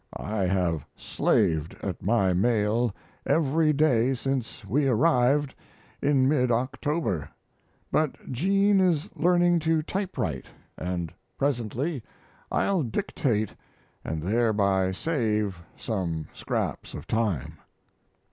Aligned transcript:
I 0.17 0.45
have 0.47 0.83
slaved 0.95 1.75
at 1.83 2.01
my 2.01 2.33
mail 2.33 2.91
every 3.23 3.71
day 3.71 4.15
since 4.15 4.65
we 4.65 4.87
arrived 4.87 5.53
in 6.01 6.27
mid 6.27 6.49
October, 6.49 7.29
but 7.91 8.15
Jean 8.31 8.79
is 8.79 9.11
learning 9.15 9.59
to 9.59 9.83
typewrite 9.83 10.47
& 10.93 11.37
presently 11.37 12.01
I'll 12.51 12.81
dictate 12.81 13.53
& 13.91 14.03
thereby 14.03 14.91
save 14.91 15.61
some 15.77 16.29
scraps 16.33 16.95
of 16.95 17.05
time. 17.05 17.59